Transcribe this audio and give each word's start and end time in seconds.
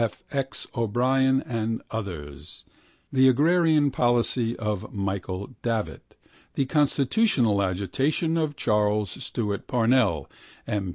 F. 0.03 0.23
X. 0.31 0.65
O'Brien 0.75 1.43
and 1.43 1.83
others, 1.91 2.65
the 3.13 3.29
agrarian 3.29 3.91
policy 3.91 4.57
of 4.57 4.91
Michael 4.91 5.53
Davitt, 5.61 6.15
the 6.55 6.65
constitutional 6.65 7.61
agitation 7.61 8.35
of 8.35 8.55
Charles 8.55 9.23
Stewart 9.23 9.67
Parnell 9.67 10.27
(M. 10.65 10.89